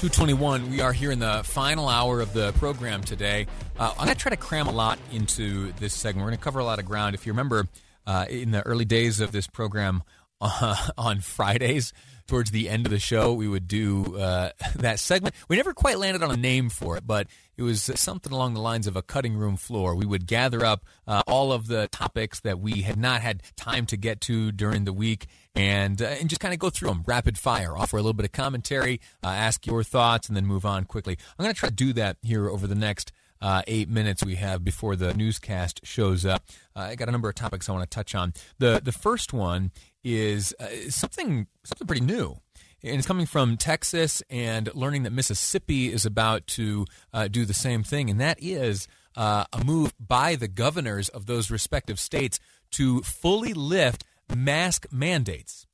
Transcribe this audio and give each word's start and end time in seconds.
221. 0.00 0.70
We 0.70 0.80
are 0.80 0.94
here 0.94 1.10
in 1.10 1.18
the 1.18 1.42
final 1.44 1.86
hour 1.86 2.22
of 2.22 2.32
the 2.32 2.52
program 2.52 3.02
today. 3.02 3.46
Uh, 3.78 3.90
I'm 3.98 4.06
going 4.06 4.08
to 4.08 4.14
try 4.14 4.30
to 4.30 4.36
cram 4.38 4.66
a 4.66 4.70
lot 4.70 4.98
into 5.12 5.72
this 5.72 5.92
segment. 5.92 6.24
We're 6.24 6.30
going 6.30 6.38
to 6.38 6.42
cover 6.42 6.58
a 6.58 6.64
lot 6.64 6.78
of 6.78 6.86
ground. 6.86 7.14
If 7.14 7.26
you 7.26 7.32
remember, 7.34 7.68
uh, 8.06 8.24
in 8.30 8.50
the 8.50 8.62
early 8.62 8.86
days 8.86 9.20
of 9.20 9.30
this 9.30 9.46
program 9.46 10.02
uh, 10.40 10.76
on 10.98 11.20
Fridays, 11.20 11.92
towards 12.30 12.52
the 12.52 12.68
end 12.68 12.86
of 12.86 12.92
the 12.92 12.98
show, 13.00 13.32
we 13.32 13.48
would 13.48 13.66
do 13.66 14.16
uh, 14.16 14.50
that 14.76 15.00
segment. 15.00 15.34
We 15.48 15.56
never 15.56 15.74
quite 15.74 15.98
landed 15.98 16.22
on 16.22 16.30
a 16.30 16.36
name 16.36 16.70
for 16.70 16.96
it, 16.96 17.06
but 17.06 17.26
it 17.56 17.62
was 17.62 17.82
something 17.82 18.32
along 18.32 18.54
the 18.54 18.60
lines 18.60 18.86
of 18.86 18.96
a 18.96 19.02
cutting 19.02 19.36
room 19.36 19.56
floor. 19.56 19.96
We 19.96 20.06
would 20.06 20.26
gather 20.26 20.64
up 20.64 20.84
uh, 21.08 21.22
all 21.26 21.52
of 21.52 21.66
the 21.66 21.88
topics 21.88 22.40
that 22.40 22.60
we 22.60 22.82
had 22.82 22.96
not 22.96 23.20
had 23.20 23.42
time 23.56 23.84
to 23.86 23.96
get 23.96 24.20
to 24.22 24.52
during 24.52 24.84
the 24.84 24.92
week 24.92 25.26
and 25.56 26.00
uh, 26.00 26.06
and 26.06 26.28
just 26.28 26.40
kind 26.40 26.54
of 26.54 26.60
go 26.60 26.70
through 26.70 26.90
them 26.90 27.02
rapid 27.04 27.36
fire, 27.36 27.76
offer 27.76 27.96
a 27.96 28.00
little 28.00 28.14
bit 28.14 28.24
of 28.24 28.32
commentary, 28.32 29.00
uh, 29.24 29.26
ask 29.26 29.66
your 29.66 29.82
thoughts, 29.82 30.28
and 30.28 30.36
then 30.36 30.46
move 30.46 30.64
on 30.64 30.84
quickly. 30.84 31.18
I'm 31.36 31.42
going 31.42 31.52
to 31.52 31.58
try 31.58 31.68
to 31.68 31.74
do 31.74 31.92
that 31.94 32.16
here 32.22 32.48
over 32.48 32.68
the 32.68 32.76
next 32.76 33.10
uh, 33.42 33.62
eight 33.66 33.88
minutes 33.88 34.24
we 34.24 34.36
have 34.36 34.64
before 34.64 34.96
the 34.96 35.14
newscast 35.14 35.80
shows 35.82 36.24
up. 36.24 36.44
Uh, 36.76 36.80
I 36.80 36.94
got 36.94 37.08
a 37.08 37.12
number 37.12 37.28
of 37.28 37.34
topics 37.34 37.68
I 37.68 37.72
want 37.72 37.90
to 37.90 37.94
touch 37.94 38.14
on. 38.14 38.32
the 38.58 38.80
The 38.82 38.92
first 38.92 39.32
one 39.32 39.72
is 40.02 40.54
uh, 40.58 40.68
something 40.88 41.46
something 41.64 41.86
pretty 41.86 42.04
new. 42.04 42.36
And 42.82 42.96
it's 42.96 43.06
coming 43.06 43.26
from 43.26 43.58
Texas 43.58 44.22
and 44.30 44.74
learning 44.74 45.02
that 45.02 45.12
Mississippi 45.12 45.92
is 45.92 46.06
about 46.06 46.46
to 46.48 46.86
uh, 47.12 47.28
do 47.28 47.44
the 47.44 47.52
same 47.54 47.82
thing, 47.82 48.08
and 48.08 48.18
that 48.20 48.38
is 48.40 48.88
uh, 49.16 49.44
a 49.52 49.64
move 49.64 49.92
by 49.98 50.34
the 50.34 50.48
governors 50.48 51.08
of 51.10 51.26
those 51.26 51.50
respective 51.50 52.00
states 52.00 52.40
to 52.72 53.02
fully 53.02 53.52
lift 53.52 54.04
mask 54.34 54.86
mandates. 54.90 55.66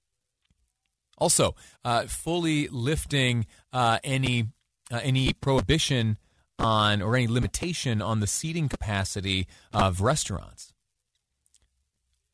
Also, 1.18 1.54
uh, 1.84 2.06
fully 2.06 2.68
lifting 2.68 3.46
uh, 3.72 3.98
any 4.04 4.48
uh, 4.90 5.00
any 5.02 5.32
prohibition 5.32 6.18
on 6.58 7.02
or 7.02 7.16
any 7.16 7.26
limitation 7.26 8.02
on 8.02 8.20
the 8.20 8.26
seating 8.26 8.68
capacity 8.68 9.46
of 9.72 10.00
restaurants. 10.00 10.72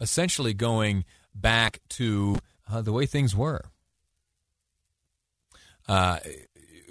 Essentially, 0.00 0.52
going 0.52 1.04
back 1.34 1.80
to 1.90 2.36
uh, 2.70 2.80
the 2.82 2.92
way 2.92 3.06
things 3.06 3.34
were. 3.34 3.62
Uh, 5.88 6.18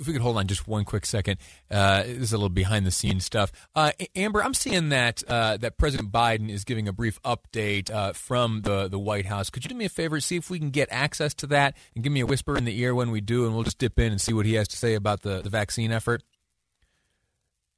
if 0.02 0.08
we 0.08 0.14
could 0.14 0.22
hold 0.22 0.38
on 0.38 0.48
just 0.48 0.68
one 0.68 0.84
quick 0.84 1.06
second, 1.06 1.38
uh, 1.70 2.02
this 2.04 2.18
is 2.18 2.34
a 2.34 2.38
little 2.38 2.50
behind 2.50 2.88
the 2.88 2.92
scenes 2.92 3.24
stuff. 3.24 3.52
Uh, 3.76 3.92
Amber, 4.16 4.44
I'm 4.44 4.56
seeing 4.56 4.90
that 4.90 5.24
uh, 5.28 5.58
that 5.58 5.78
President 5.78 6.12
Biden 6.12 6.50
is 6.50 6.64
giving 6.64 6.88
a 6.88 6.94
brief 6.94 7.22
update 7.22 7.92
uh, 7.92 8.14
from 8.14 8.62
the 8.64 8.88
the 8.88 8.98
White 8.98 9.28
House. 9.28 9.52
Could 9.52 9.64
you 9.64 9.70
do 9.70 9.76
me 9.76 9.86
a 9.86 9.90
favor, 9.90 10.20
see 10.20 10.38
if 10.38 10.50
we 10.50 10.58
can 10.58 10.72
get 10.72 10.90
access 10.92 11.36
to 11.36 11.48
that, 11.48 11.78
and 11.94 12.04
give 12.04 12.12
me 12.12 12.22
a 12.22 12.26
whisper 12.26 12.58
in 12.58 12.66
the 12.66 12.78
ear 12.80 12.96
when 12.96 13.12
we 13.12 13.22
do, 13.22 13.46
and 13.46 13.54
we'll 13.54 13.64
just 13.64 13.78
dip 13.78 14.00
in 14.00 14.12
and 14.12 14.20
see 14.20 14.34
what 14.34 14.48
he 14.48 14.56
has 14.56 14.68
to 14.70 14.78
say 14.78 14.96
about 14.96 15.22
the, 15.22 15.42
the 15.42 15.50
vaccine 15.50 15.92
effort. 15.92 16.24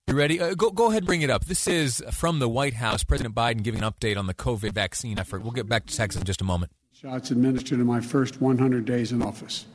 You 0.08 0.16
ready? 0.16 0.42
Uh, 0.42 0.54
go 0.54 0.70
go 0.70 0.90
ahead 0.90 1.06
bring 1.06 1.22
it 1.22 1.30
up. 1.30 1.46
This 1.46 1.66
is 1.66 2.04
from 2.12 2.40
the 2.40 2.50
White 2.50 2.74
House. 2.74 3.06
President 3.06 3.34
Biden 3.34 3.64
giving 3.64 3.82
an 3.82 3.90
update 3.90 4.18
on 4.18 4.28
the 4.28 4.34
COVID 4.34 4.74
vaccine 4.74 5.18
effort. 5.18 5.44
We'll 5.44 5.52
get 5.54 5.70
back 5.70 5.86
to 5.86 5.96
Texas 5.96 6.20
in 6.20 6.26
just 6.26 6.42
a 6.42 6.44
moment. 6.44 6.74
Shots 6.92 7.32
administered 7.32 7.80
in 7.80 7.86
my 7.86 8.02
first 8.02 8.42
100 8.42 8.84
days 8.84 9.14
in 9.14 9.22
office. 9.22 9.66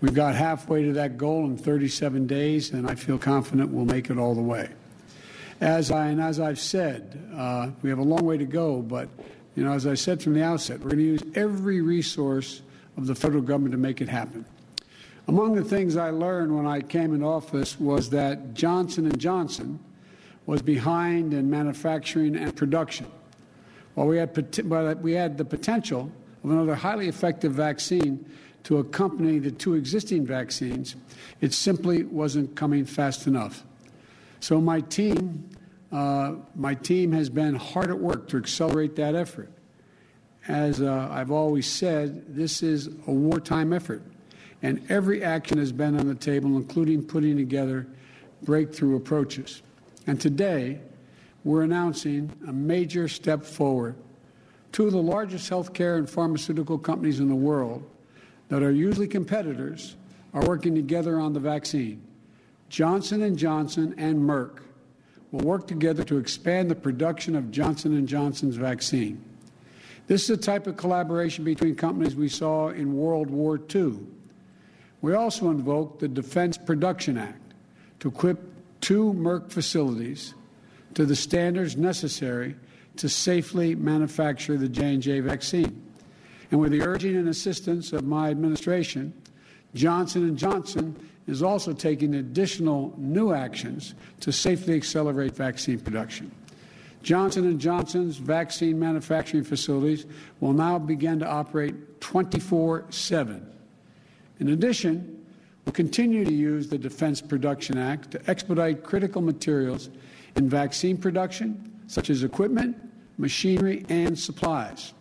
We've 0.00 0.14
got 0.14 0.34
halfway 0.34 0.84
to 0.84 0.94
that 0.94 1.18
goal 1.18 1.44
in 1.44 1.58
37 1.58 2.26
days, 2.26 2.70
and 2.70 2.88
I 2.88 2.94
feel 2.94 3.18
confident 3.18 3.70
we'll 3.70 3.84
make 3.84 4.08
it 4.08 4.16
all 4.16 4.34
the 4.34 4.40
way. 4.40 4.70
As 5.60 5.90
I 5.90 6.06
and 6.06 6.22
as 6.22 6.40
I've 6.40 6.58
said, 6.58 7.22
uh, 7.36 7.70
we 7.82 7.90
have 7.90 7.98
a 7.98 8.02
long 8.02 8.24
way 8.24 8.38
to 8.38 8.46
go, 8.46 8.80
but 8.80 9.10
you 9.56 9.62
know, 9.62 9.72
as 9.72 9.86
I 9.86 9.92
said 9.92 10.22
from 10.22 10.32
the 10.32 10.42
outset, 10.42 10.78
we're 10.80 10.90
going 10.90 10.98
to 10.98 11.04
use 11.04 11.22
every 11.34 11.82
resource 11.82 12.62
of 12.96 13.06
the 13.06 13.14
federal 13.14 13.42
government 13.42 13.72
to 13.72 13.78
make 13.78 14.00
it 14.00 14.08
happen. 14.08 14.46
Among 15.30 15.54
the 15.54 15.62
things 15.62 15.96
I 15.96 16.10
learned 16.10 16.56
when 16.56 16.66
I 16.66 16.80
came 16.80 17.14
in 17.14 17.22
office 17.22 17.78
was 17.78 18.10
that 18.10 18.52
Johnson 18.52 19.16
Johnson 19.16 19.78
was 20.44 20.60
behind 20.60 21.32
in 21.32 21.48
manufacturing 21.48 22.34
and 22.34 22.56
production. 22.56 23.06
While 23.94 24.08
we 24.08 24.16
had, 24.16 24.36
we 25.00 25.12
had 25.12 25.38
the 25.38 25.44
potential 25.44 26.10
of 26.42 26.50
another 26.50 26.74
highly 26.74 27.06
effective 27.06 27.52
vaccine 27.52 28.28
to 28.64 28.78
accompany 28.78 29.38
the 29.38 29.52
two 29.52 29.74
existing 29.74 30.26
vaccines, 30.26 30.96
it 31.40 31.54
simply 31.54 32.02
wasn't 32.02 32.56
coming 32.56 32.84
fast 32.84 33.28
enough. 33.28 33.62
So 34.40 34.60
my 34.60 34.80
team, 34.80 35.48
uh, 35.92 36.34
my 36.56 36.74
team 36.74 37.12
has 37.12 37.30
been 37.30 37.54
hard 37.54 37.90
at 37.90 38.00
work 38.00 38.26
to 38.30 38.36
accelerate 38.36 38.96
that 38.96 39.14
effort. 39.14 39.52
As 40.48 40.80
uh, 40.80 41.08
I've 41.08 41.30
always 41.30 41.70
said, 41.70 42.34
this 42.34 42.64
is 42.64 42.88
a 43.06 43.12
wartime 43.12 43.72
effort 43.72 44.02
and 44.62 44.84
every 44.90 45.22
action 45.24 45.58
has 45.58 45.72
been 45.72 45.98
on 45.98 46.06
the 46.06 46.14
table, 46.14 46.56
including 46.56 47.02
putting 47.02 47.36
together 47.36 47.86
breakthrough 48.42 48.96
approaches. 48.96 49.62
And 50.06 50.20
today, 50.20 50.80
we're 51.44 51.62
announcing 51.62 52.30
a 52.46 52.52
major 52.52 53.08
step 53.08 53.44
forward. 53.44 53.94
Two 54.72 54.86
of 54.86 54.92
the 54.92 55.02
largest 55.02 55.50
healthcare 55.50 55.98
and 55.98 56.08
pharmaceutical 56.08 56.78
companies 56.78 57.20
in 57.20 57.28
the 57.28 57.34
world 57.34 57.88
that 58.48 58.62
are 58.62 58.70
usually 58.70 59.08
competitors 59.08 59.96
are 60.34 60.44
working 60.46 60.74
together 60.74 61.18
on 61.18 61.32
the 61.32 61.40
vaccine. 61.40 62.02
Johnson 62.68 63.36
& 63.36 63.38
Johnson 63.38 63.94
and 63.98 64.16
Merck 64.16 64.58
will 65.32 65.40
work 65.40 65.66
together 65.66 66.04
to 66.04 66.18
expand 66.18 66.70
the 66.70 66.74
production 66.74 67.34
of 67.34 67.50
Johnson 67.50 68.06
& 68.06 68.08
Johnson's 68.08 68.56
vaccine. 68.56 69.22
This 70.06 70.24
is 70.24 70.30
a 70.30 70.36
type 70.36 70.66
of 70.66 70.76
collaboration 70.76 71.44
between 71.44 71.74
companies 71.74 72.14
we 72.14 72.28
saw 72.28 72.68
in 72.68 72.96
World 72.96 73.30
War 73.30 73.60
II 73.74 73.98
we 75.02 75.14
also 75.14 75.50
invoked 75.50 76.00
the 76.00 76.08
Defense 76.08 76.58
Production 76.58 77.16
Act 77.16 77.54
to 78.00 78.08
equip 78.08 78.38
two 78.80 79.12
Merck 79.14 79.50
facilities 79.50 80.34
to 80.94 81.04
the 81.06 81.16
standards 81.16 81.76
necessary 81.76 82.56
to 82.96 83.08
safely 83.08 83.74
manufacture 83.74 84.56
the 84.56 84.68
J&J 84.68 85.20
vaccine. 85.20 85.82
And 86.50 86.60
with 86.60 86.72
the 86.72 86.82
urging 86.82 87.16
and 87.16 87.28
assistance 87.28 87.92
of 87.92 88.04
my 88.04 88.30
administration, 88.30 89.12
Johnson 89.74 90.36
& 90.36 90.38
Johnson 90.38 90.96
is 91.26 91.42
also 91.42 91.72
taking 91.72 92.16
additional 92.16 92.92
new 92.98 93.32
actions 93.32 93.94
to 94.20 94.32
safely 94.32 94.74
accelerate 94.74 95.36
vaccine 95.36 95.78
production. 95.78 96.32
Johnson 97.02 97.58
& 97.58 97.60
Johnson's 97.60 98.16
vaccine 98.16 98.78
manufacturing 98.78 99.44
facilities 99.44 100.06
will 100.40 100.52
now 100.52 100.78
begin 100.78 101.20
to 101.20 101.26
operate 101.26 102.00
24/7 102.00 103.46
in 104.40 104.48
addition, 104.48 105.24
we'll 105.64 105.72
continue 105.72 106.24
to 106.24 106.32
use 106.32 106.68
the 106.68 106.78
Defense 106.78 107.20
Production 107.20 107.78
Act 107.78 108.10
to 108.12 108.30
expedite 108.30 108.82
critical 108.82 109.22
materials 109.22 109.90
in 110.36 110.48
vaccine 110.48 110.96
production, 110.96 111.72
such 111.86 112.10
as 112.10 112.24
equipment, 112.24 112.76
machinery, 113.18 113.84
and 113.88 114.18
supplies. 114.18 114.94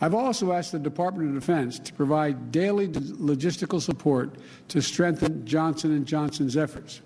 I've 0.00 0.14
also 0.14 0.52
asked 0.52 0.72
the 0.72 0.78
Department 0.78 1.28
of 1.28 1.34
Defense 1.34 1.78
to 1.78 1.92
provide 1.92 2.50
daily 2.50 2.88
logistical 2.88 3.80
support 3.80 4.34
to 4.68 4.82
strengthen 4.82 5.46
Johnson 5.46 6.04
& 6.04 6.06
Johnson's 6.06 6.56
efforts. 6.56 7.00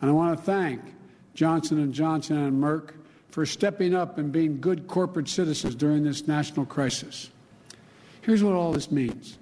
And 0.00 0.10
I 0.10 0.14
want 0.14 0.38
to 0.38 0.44
thank 0.44 0.80
Johnson 1.34 1.92
& 1.92 1.94
Johnson 1.94 2.38
and 2.38 2.62
Merck 2.62 2.94
for 3.30 3.46
stepping 3.46 3.94
up 3.94 4.18
and 4.18 4.30
being 4.30 4.60
good 4.60 4.86
corporate 4.86 5.28
citizens 5.28 5.74
during 5.74 6.04
this 6.04 6.26
national 6.26 6.66
crisis. 6.66 7.30
Here's 8.20 8.42
what 8.42 8.54
all 8.54 8.72
this 8.72 8.90
means. 8.90 9.38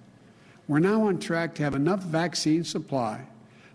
We're 0.70 0.78
now 0.78 1.08
on 1.08 1.18
track 1.18 1.56
to 1.56 1.64
have 1.64 1.74
enough 1.74 2.00
vaccine 2.04 2.62
supply 2.62 3.26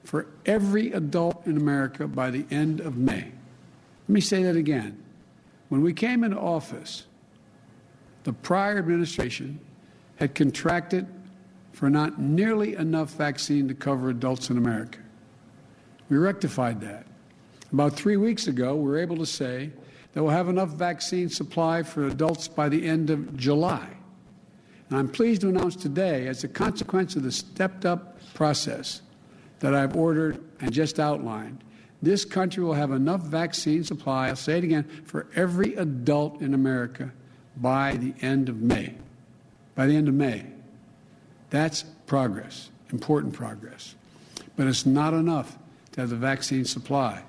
for 0.05 0.27
every 0.45 0.93
adult 0.93 1.45
in 1.45 1.57
America 1.57 2.07
by 2.07 2.31
the 2.31 2.45
end 2.49 2.79
of 2.79 2.95
May. 2.95 3.25
Let 3.25 4.09
me 4.09 4.21
say 4.21 4.43
that 4.43 4.55
again. 4.55 5.03
When 5.67 5.81
we 5.81 5.91
came 5.91 6.23
into 6.23 6.39
office, 6.39 7.05
the 8.23 8.31
prior 8.31 8.77
administration 8.77 9.59
had 10.15 10.35
contracted 10.35 11.05
for 11.73 11.89
not 11.89 12.17
nearly 12.17 12.75
enough 12.75 13.09
vaccine 13.15 13.67
to 13.67 13.73
cover 13.73 14.09
adults 14.09 14.49
in 14.49 14.57
America. 14.57 14.99
We 16.07 16.15
rectified 16.15 16.79
that. 16.79 17.05
About 17.73 17.91
three 17.91 18.15
weeks 18.15 18.47
ago, 18.47 18.73
we 18.73 18.89
were 18.89 18.99
able 18.99 19.17
to 19.17 19.25
say 19.25 19.69
that 20.13 20.23
we'll 20.23 20.31
have 20.31 20.47
enough 20.47 20.69
vaccine 20.69 21.27
supply 21.27 21.83
for 21.83 22.07
adults 22.07 22.47
by 22.47 22.69
the 22.69 22.87
end 22.87 23.09
of 23.09 23.35
July. 23.35 23.85
And 24.89 24.99
I'm 24.99 25.09
pleased 25.09 25.41
to 25.41 25.49
announce 25.49 25.75
today, 25.75 26.27
as 26.27 26.43
a 26.43 26.47
consequence 26.47 27.15
of 27.15 27.23
the 27.23 27.31
stepped 27.31 27.85
up 27.85 28.19
process 28.33 29.01
that 29.59 29.73
I've 29.73 29.95
ordered 29.95 30.43
and 30.59 30.71
just 30.71 30.99
outlined, 30.99 31.63
this 32.01 32.23
country 32.23 32.63
will 32.63 32.73
have 32.73 32.91
enough 32.91 33.21
vaccine 33.21 33.83
supply, 33.83 34.27
I'll 34.27 34.35
say 34.35 34.59
it 34.59 34.63
again, 34.63 34.83
for 35.05 35.27
every 35.35 35.75
adult 35.75 36.41
in 36.41 36.53
America 36.53 37.11
by 37.57 37.95
the 37.95 38.13
end 38.21 38.49
of 38.49 38.61
May. 38.61 38.93
By 39.73 39.87
the 39.87 39.95
end 39.95 40.07
of 40.07 40.13
May. 40.13 40.45
That's 41.49 41.83
progress, 42.05 42.69
important 42.91 43.33
progress. 43.33 43.95
But 44.55 44.67
it's 44.67 44.85
not 44.85 45.13
enough 45.13 45.57
to 45.93 46.01
have 46.01 46.09
the 46.09 46.15
vaccine 46.15 46.65
supply. 46.65 47.23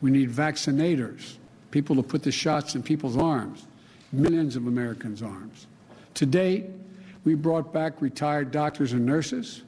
We 0.00 0.10
need 0.10 0.30
vaccinators, 0.30 1.36
people 1.70 1.96
to 1.96 2.02
put 2.02 2.22
the 2.22 2.32
shots 2.32 2.74
in 2.74 2.82
people's 2.82 3.16
arms, 3.16 3.66
millions 4.12 4.56
of 4.56 4.66
Americans' 4.66 5.22
arms. 5.22 5.66
To 6.16 6.26
date, 6.26 6.66
we 7.24 7.34
brought 7.34 7.72
back 7.72 8.02
retired 8.02 8.50
doctors 8.50 8.92
and 8.92 9.06
nurses. 9.06 9.62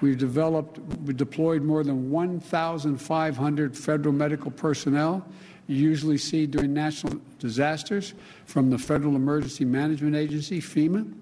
We've 0.00 0.18
developed, 0.18 0.78
we 1.04 1.14
deployed 1.14 1.62
more 1.62 1.82
than 1.82 2.10
1,500 2.10 3.76
federal 3.76 4.14
medical 4.14 4.50
personnel 4.50 5.26
you 5.68 5.76
usually 5.76 6.16
see 6.16 6.46
during 6.46 6.72
national 6.72 7.20
disasters 7.38 8.14
from 8.46 8.70
the 8.70 8.78
Federal 8.78 9.14
Emergency 9.14 9.66
Management 9.66 10.16
Agency, 10.16 10.60
FEMA, 10.60 11.12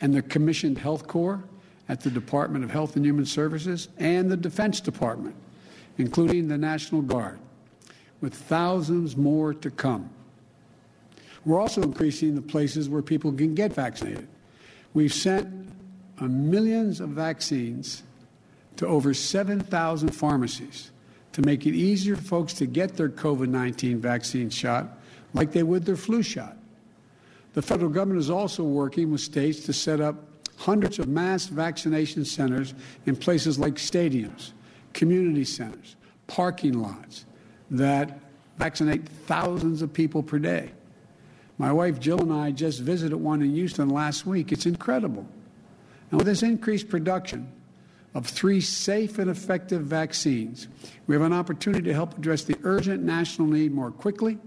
and 0.00 0.14
the 0.14 0.22
Commissioned 0.22 0.78
Health 0.78 1.06
Corps 1.06 1.44
at 1.90 2.00
the 2.00 2.10
Department 2.10 2.64
of 2.64 2.70
Health 2.70 2.96
and 2.96 3.04
Human 3.04 3.26
Services 3.26 3.88
and 3.98 4.30
the 4.30 4.38
Defense 4.38 4.80
Department, 4.80 5.36
including 5.98 6.48
the 6.48 6.56
National 6.56 7.02
Guard, 7.02 7.38
with 8.22 8.34
thousands 8.34 9.18
more 9.18 9.52
to 9.52 9.70
come. 9.70 10.08
We're 11.44 11.60
also 11.60 11.82
increasing 11.82 12.34
the 12.34 12.42
places 12.42 12.88
where 12.88 13.02
people 13.02 13.32
can 13.32 13.54
get 13.54 13.72
vaccinated. 13.72 14.28
We've 14.94 15.12
sent 15.12 15.48
uh, 16.18 16.24
millions 16.24 17.00
of 17.00 17.10
vaccines 17.10 18.02
to 18.76 18.86
over 18.86 19.12
7,000 19.12 20.10
pharmacies 20.10 20.90
to 21.32 21.42
make 21.42 21.66
it 21.66 21.74
easier 21.74 22.16
for 22.16 22.22
folks 22.22 22.54
to 22.54 22.66
get 22.66 22.96
their 22.96 23.08
COVID 23.08 23.48
19 23.48 24.00
vaccine 24.00 24.50
shot 24.50 24.98
like 25.32 25.52
they 25.52 25.62
would 25.62 25.84
their 25.84 25.96
flu 25.96 26.22
shot. 26.22 26.56
The 27.54 27.62
federal 27.62 27.90
government 27.90 28.20
is 28.20 28.30
also 28.30 28.62
working 28.62 29.12
with 29.12 29.20
states 29.20 29.66
to 29.66 29.72
set 29.72 30.00
up 30.00 30.16
hundreds 30.56 30.98
of 30.98 31.08
mass 31.08 31.46
vaccination 31.46 32.24
centers 32.24 32.74
in 33.06 33.16
places 33.16 33.58
like 33.58 33.74
stadiums, 33.74 34.52
community 34.92 35.44
centers, 35.44 35.96
parking 36.26 36.80
lots 36.80 37.26
that 37.70 38.20
vaccinate 38.58 39.08
thousands 39.26 39.82
of 39.82 39.92
people 39.92 40.22
per 40.22 40.38
day. 40.38 40.70
My 41.58 41.72
wife 41.72 42.00
Jill 42.00 42.20
and 42.20 42.32
I 42.32 42.50
just 42.50 42.80
visited 42.80 43.16
one 43.16 43.42
in 43.42 43.54
Houston 43.54 43.88
last 43.90 44.26
week. 44.26 44.52
It's 44.52 44.66
incredible. 44.66 45.26
And 46.10 46.18
with 46.18 46.26
this 46.26 46.42
increased 46.42 46.88
production, 46.88 47.50
of 48.14 48.26
three 48.26 48.60
safe 48.60 49.18
and 49.18 49.28
effective 49.28 49.82
vaccines, 49.82 50.68
we 51.06 51.14
have 51.16 51.22
an 51.22 51.32
opportunity 51.32 51.82
to 51.82 51.92
help 51.92 52.16
address 52.16 52.44
the 52.44 52.56
urgent 52.62 53.02
national 53.02 53.48
need 53.48 53.72
more 53.72 53.90
quickly 53.90 54.38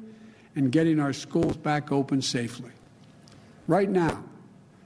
and 0.55 0.71
getting 0.71 0.99
our 0.99 1.13
schools 1.13 1.57
back 1.57 1.91
open 1.91 2.21
safely. 2.21 2.71
Right 3.67 3.89
now, 3.89 4.23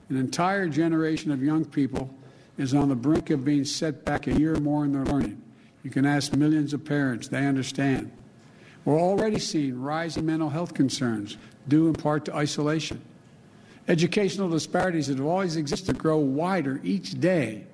an 0.09 0.17
entire 0.17 0.67
generation 0.67 1.31
of 1.31 1.43
young 1.43 1.63
people 1.63 2.13
is 2.57 2.73
on 2.73 2.89
the 2.89 2.95
brink 2.95 3.29
of 3.29 3.45
being 3.45 3.63
set 3.63 4.03
back 4.03 4.27
a 4.27 4.33
year 4.33 4.55
or 4.55 4.59
more 4.59 4.83
in 4.83 4.91
their 4.91 5.05
learning. 5.05 5.41
You 5.83 5.91
can 5.91 6.05
ask 6.05 6.33
millions 6.33 6.73
of 6.73 6.83
parents, 6.83 7.27
they 7.27 7.45
understand. 7.45 8.11
We're 8.85 8.99
already 8.99 9.39
seeing 9.39 9.79
rising 9.81 10.25
mental 10.25 10.49
health 10.49 10.73
concerns 10.73 11.37
due 11.67 11.87
in 11.87 11.93
part 11.93 12.25
to 12.25 12.35
isolation. 12.35 13.01
Educational 13.87 14.49
disparities 14.49 15.07
that 15.07 15.17
have 15.17 15.25
always 15.25 15.55
existed 15.55 15.97
grow 15.97 16.17
wider 16.17 16.79
each 16.83 17.19
day 17.19 17.65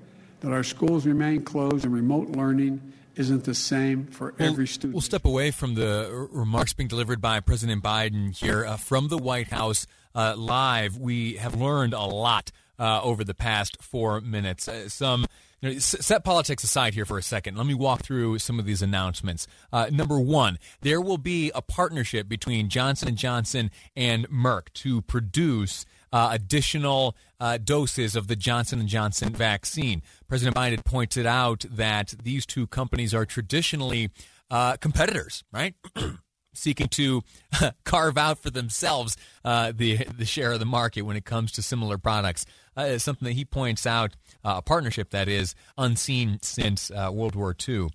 that 0.42 0.52
our 0.52 0.64
schools 0.64 1.06
remain 1.06 1.44
closed 1.44 1.86
and 1.86 1.94
remote 1.94 2.30
learning 2.30 2.94
isn't 3.16 3.44
the 3.44 3.56
same 3.56 4.06
for 4.06 4.34
we'll, 4.38 4.50
every 4.50 4.68
student. 4.68 4.94
We'll 4.94 5.02
step 5.02 5.26
away 5.26 5.52
from 5.52 5.76
the 5.76 6.28
remarks 6.32 6.74
being 6.74 6.88
delivered 6.88 7.20
by 7.20 7.40
President 7.40 7.84
Biden 7.84 8.36
here 8.36 8.66
uh, 8.66 8.78
from 8.78 9.08
the 9.08 9.18
White 9.18 9.48
House 9.48 9.88
uh, 10.14 10.36
live. 10.38 10.98
We 10.98 11.34
have 11.38 11.56
learned 11.56 11.94
a 11.94 12.02
lot 12.02 12.52
uh, 12.80 13.02
over 13.02 13.24
the 13.24 13.34
past 13.34 13.78
four 13.82 14.22
minutes. 14.22 14.68
Uh, 14.68 14.90
some 14.90 15.26
you 15.62 15.72
know, 15.72 15.80
set 15.80 16.24
politics 16.24 16.64
aside 16.64 16.94
here 16.94 17.06
for 17.06 17.18
a 17.18 17.24
second. 17.24 17.58
Let 17.58 17.66
me 17.66 17.74
walk 17.74 18.04
through 18.04 18.40
some 18.40 18.60
of 18.60 18.66
these 18.66 18.82
announcements. 18.82 19.48
Uh, 19.74 19.88
number 19.92 20.20
one, 20.20 20.60
there 20.82 21.02
will 21.02 21.18
be 21.18 21.52
a 21.56 21.62
partnership 21.62 22.30
between 22.30 22.70
Johnson 22.70 23.08
and 23.08 23.18
Johnson 23.18 23.72
and 23.96 24.30
Merck 24.30 24.72
to 24.76 25.02
produce 25.02 25.86
uh, 26.12 26.30
additional 26.32 27.16
uh, 27.40 27.58
doses 27.58 28.16
of 28.16 28.28
the 28.28 28.36
Johnson 28.36 28.80
and 28.80 28.90
Johnson 28.90 29.34
vaccine. 29.34 30.02
President 30.28 30.56
Biden 30.56 30.86
pointed 30.86 31.26
out 31.26 31.66
that 31.70 32.14
these 32.22 32.46
two 32.46 32.68
companies 32.68 33.14
are 33.14 33.26
traditionally 33.26 34.12
uh, 34.50 34.78
competitors, 34.78 35.44
right? 35.52 35.74
Seeking 36.58 36.88
to 36.90 37.24
carve 37.84 38.18
out 38.18 38.40
for 38.40 38.50
themselves 38.50 39.16
uh, 39.46 39.72
the 39.76 39.98
the 40.18 40.26
share 40.26 40.52
of 40.52 40.60
the 40.60 40.66
market 40.66 41.04
when 41.04 41.16
it 41.16 41.26
comes 41.26 41.52
to 41.54 41.62
similar 41.62 41.98
products, 41.98 42.46
uh, 42.78 42.82
is 42.82 43.04
something 43.04 43.28
that 43.28 43.34
he 43.34 43.46
points 43.46 43.86
out 43.86 44.16
uh, 44.44 44.56
a 44.58 44.62
partnership 44.62 45.12
that 45.12 45.28
is 45.28 45.56
unseen 45.78 46.40
since 46.42 46.90
World 46.90 47.36
War 47.36 47.56
II. 47.68 47.90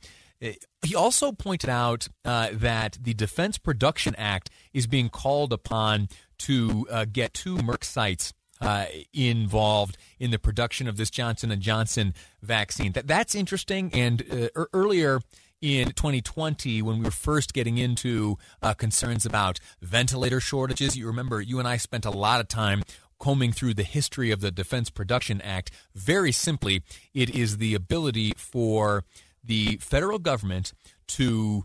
He 0.85 0.97
also 0.97 1.31
pointed 1.31 1.71
out 1.71 2.09
uh, 2.25 2.49
that 2.53 2.99
the 3.01 3.15
Defense 3.15 3.59
Production 3.59 4.15
Act 4.17 4.51
is 4.73 4.89
being 4.89 5.09
called 5.09 5.53
upon 5.53 6.09
to 6.39 6.87
uh, 6.91 7.07
get 7.11 7.33
two 7.33 7.57
Merck 7.59 7.85
sites 7.85 8.33
uh, 8.61 8.87
involved 9.13 9.97
in 10.19 10.31
the 10.31 10.39
production 10.39 10.89
of 10.89 10.97
this 10.97 11.11
Johnson 11.11 11.51
and 11.51 11.63
Johnson 11.63 12.15
vaccine. 12.43 12.93
That 12.93 13.07
that's 13.07 13.35
interesting. 13.35 13.93
And 13.93 14.51
uh, 14.57 14.65
earlier 14.73 15.21
in 15.63 15.93
2020, 15.93 16.83
when 16.83 16.99
we 16.99 17.05
were 17.05 17.11
first 17.11 17.55
getting 17.55 17.79
into 17.79 18.37
uh, 18.61 18.75
concerns 18.75 19.25
about 19.25 19.61
ventilator 19.81 20.41
shortages, 20.41 20.97
you 20.97 21.07
remember 21.07 21.41
you 21.41 21.61
and 21.61 21.69
I 21.69 21.77
spent 21.77 22.05
a 22.05 22.11
lot 22.11 22.41
of 22.41 22.49
time 22.49 22.83
combing 23.21 23.53
through 23.53 23.73
the 23.73 23.85
history 23.85 24.33
of 24.33 24.41
the 24.41 24.51
Defense 24.51 24.91
Production 24.91 25.41
Act. 25.41 25.71
Very 25.95 26.33
simply, 26.33 26.83
it 27.15 27.31
is 27.31 27.59
the 27.59 27.75
ability 27.75 28.33
for 28.37 29.05
the 29.45 29.79
federal 29.81 30.19
government 30.19 30.73
to 31.07 31.63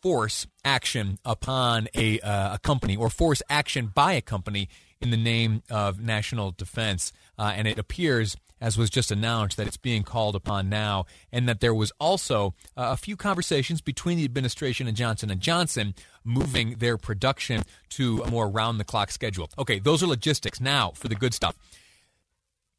force 0.00 0.46
action 0.64 1.18
upon 1.24 1.88
a, 1.94 2.20
uh, 2.20 2.54
a 2.54 2.58
company 2.60 2.96
or 2.96 3.10
force 3.10 3.42
action 3.50 3.90
by 3.94 4.14
a 4.14 4.22
company 4.22 4.68
in 5.00 5.10
the 5.10 5.16
name 5.16 5.62
of 5.70 6.00
national 6.00 6.52
defense. 6.52 7.12
Uh, 7.38 7.52
and 7.54 7.68
it 7.68 7.78
appears, 7.78 8.36
as 8.60 8.76
was 8.76 8.90
just 8.90 9.10
announced, 9.10 9.56
that 9.56 9.66
it's 9.66 9.76
being 9.76 10.02
called 10.02 10.34
upon 10.34 10.68
now, 10.68 11.06
and 11.32 11.48
that 11.48 11.60
there 11.60 11.74
was 11.74 11.92
also 12.00 12.54
uh, 12.76 12.90
a 12.92 12.96
few 12.96 13.16
conversations 13.16 13.80
between 13.80 14.18
the 14.18 14.24
administration 14.24 14.86
and 14.86 14.96
Johnson 14.96 15.30
and 15.30 15.40
Johnson 15.40 15.94
moving 16.24 16.76
their 16.76 16.96
production 16.96 17.62
to 17.90 18.22
a 18.22 18.30
more 18.30 18.48
round-the-clock 18.48 19.10
schedule. 19.10 19.48
Okay, 19.58 19.78
those 19.78 20.02
are 20.02 20.06
logistics. 20.06 20.60
Now 20.60 20.92
for 20.94 21.08
the 21.08 21.14
good 21.14 21.34
stuff. 21.34 21.56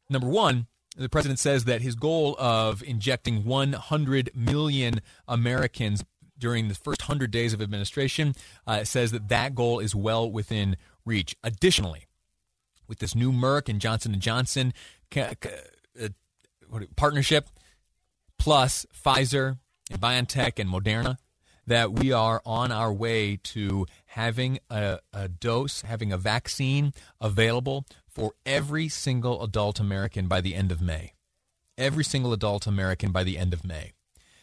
Number 0.08 0.28
one, 0.28 0.66
the 0.96 1.08
president 1.08 1.38
says 1.38 1.64
that 1.64 1.82
his 1.82 1.94
goal 1.94 2.36
of 2.38 2.82
injecting 2.82 3.44
100 3.44 4.30
million 4.34 5.00
Americans 5.28 6.04
during 6.36 6.68
the 6.68 6.74
first 6.74 7.02
100 7.02 7.30
days 7.30 7.52
of 7.52 7.62
administration 7.62 8.34
uh, 8.66 8.82
says 8.82 9.12
that 9.12 9.28
that 9.28 9.54
goal 9.54 9.78
is 9.78 9.94
well 9.94 10.30
within 10.30 10.76
reach. 11.04 11.36
Additionally, 11.44 12.06
with 12.90 12.98
this 12.98 13.14
new 13.14 13.32
Merck 13.32 13.68
and 13.68 13.80
Johnson 13.80 14.14
& 14.16 14.20
Johnson 14.20 14.74
uh, 15.16 15.32
partnership, 16.96 17.48
plus 18.38 18.84
Pfizer 18.92 19.58
and 19.90 20.00
BioNTech 20.00 20.58
and 20.58 20.68
Moderna, 20.68 21.16
that 21.66 21.92
we 21.92 22.10
are 22.10 22.42
on 22.44 22.72
our 22.72 22.92
way 22.92 23.36
to 23.36 23.86
having 24.06 24.58
a, 24.68 24.98
a, 25.12 25.28
dose, 25.28 25.82
having 25.82 26.12
a 26.12 26.18
vaccine 26.18 26.92
available 27.20 27.86
for 28.08 28.32
every 28.44 28.88
single 28.88 29.42
adult 29.42 29.78
American 29.78 30.26
by 30.26 30.40
the 30.40 30.56
end 30.56 30.72
of 30.72 30.80
May. 30.80 31.12
Every 31.78 32.04
single 32.04 32.32
adult 32.32 32.66
American 32.66 33.12
by 33.12 33.22
the 33.22 33.38
end 33.38 33.54
of 33.54 33.64
May. 33.64 33.92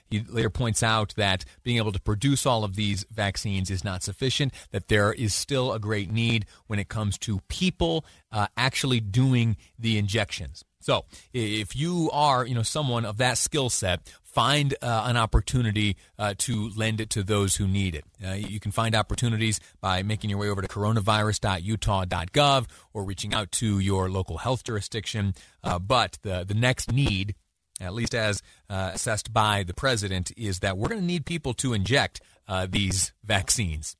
He 0.10 0.22
later 0.22 0.50
points 0.50 0.84
out 0.84 1.14
that 1.18 1.46
being 1.64 1.78
able 1.78 1.92
to 1.92 2.02
produce 2.02 2.46
all 2.46 2.64
of 2.64 2.76
these 2.76 3.06
vaccines 3.12 3.70
is 3.70 3.84
not 3.84 4.04
sufficient, 4.04 4.54
that 4.72 4.88
there 4.88 5.14
is 5.14 5.34
still 5.34 5.74
a 5.74 5.80
great 5.80 6.12
need 6.12 6.46
when 6.68 6.80
it 6.80 6.90
comes 6.90 7.18
to 7.20 7.42
people 7.48 8.06
uh, 8.32 8.48
actually 8.56 9.00
doing 9.00 9.58
the 9.78 9.98
injections. 9.98 10.64
So 10.80 11.06
if 11.34 11.76
you 11.76 12.10
are, 12.14 12.46
you 12.46 12.56
know, 12.56 12.64
someone 12.64 13.04
of 13.04 13.18
that 13.18 13.38
skill 13.38 13.70
set, 13.70 14.10
find 14.24 14.76
uh, 14.82 15.04
an 15.06 15.18
opportunity 15.18 15.98
uh, 16.20 16.36
to 16.38 16.70
lend 16.76 17.02
it 17.02 17.10
to 17.10 17.24
those 17.24 17.56
who 17.56 17.68
need 17.68 17.96
it. 17.96 18.06
Uh, 18.26 18.34
you 18.34 18.60
can 18.60 18.72
find 18.72 18.96
opportunities 18.96 19.60
by 19.82 20.04
making 20.04 20.30
your 20.30 20.40
way 20.40 20.48
over 20.48 20.62
to 20.62 20.68
coronavirus.utah.gov 20.68 22.66
or 22.94 23.04
reaching 23.04 23.34
out 23.34 23.52
to 23.52 23.80
your 23.80 24.10
local 24.10 24.38
health 24.38 24.64
jurisdiction. 24.64 25.34
Uh, 25.64 25.80
but 25.80 26.20
the 26.22 26.46
the 26.48 26.54
next 26.54 26.92
need 26.92 27.36
at 27.80 27.94
least 27.94 28.16
as 28.16 28.42
uh, 28.70 28.92
assessed 28.94 29.34
by 29.34 29.64
the 29.64 29.74
president, 29.74 30.32
is 30.38 30.60
that 30.60 30.78
we're 30.78 30.90
going 30.90 31.02
to 31.02 31.06
need 31.06 31.26
people 31.26 31.54
to 31.56 31.74
inject 31.74 32.22
uh, 32.48 32.68
these 32.70 33.14
vaccines. 33.24 33.96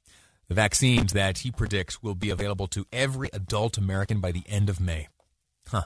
The 0.48 0.54
vaccines 0.54 1.14
that 1.14 1.40
he 1.40 1.52
predicts 1.52 2.02
will 2.02 2.16
be 2.16 2.30
available 2.30 2.68
to 2.68 2.86
every 2.92 3.30
adult 3.34 3.78
American 3.78 4.22
by 4.22 4.32
the 4.32 4.44
end 4.48 4.70
of 4.70 4.80
May. 4.80 5.08
Huh. 5.68 5.84